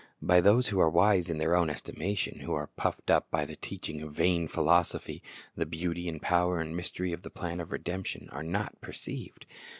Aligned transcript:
By 0.23 0.41
those 0.41 0.69
who 0.69 0.79
are 0.79 0.89
wise 0.89 1.29
in 1.29 1.37
their 1.37 1.55
own 1.55 1.69
estimation, 1.69 2.39
who 2.39 2.53
are 2.55 2.71
puffed 2.75 3.11
up 3.11 3.29
by 3.29 3.45
the 3.45 3.55
teaching 3.55 4.01
of 4.01 4.13
vain 4.15 4.47
philosophy, 4.47 5.21
the 5.55 5.67
beauty 5.67 6.09
and 6.09 6.19
power 6.19 6.59
and 6.59 6.75
mystery 6.75 7.13
of 7.13 7.21
the 7.21 7.29
plan 7.29 7.59
of 7.59 7.71
redemption 7.71 8.27
are 8.31 8.41
not 8.41 8.81
perceived. 8.81 9.45